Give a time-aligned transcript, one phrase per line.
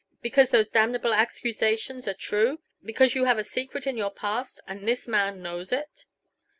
[0.23, 2.59] Because those damnable accusations are true?
[2.83, 6.05] Because you have a secret in your past and this man knows it?"